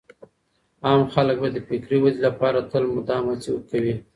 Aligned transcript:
عام 0.85 1.01
خلګ 1.13 1.37
به 1.41 1.49
د 1.53 1.57
فکري 1.67 1.97
ودې 2.01 2.19
لپاره 2.27 2.59
تل 2.71 2.83
مدام 2.95 3.23
هڅې 3.31 3.51
کوي. 3.69 3.95